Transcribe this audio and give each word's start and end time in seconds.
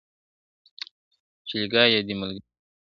چي 1.47 1.55
لګیا 1.61 1.83
یې 1.93 1.99
دي 2.07 2.13
ملګري 2.19 2.39
په 2.43 2.47
غومبرو.. 2.49 2.59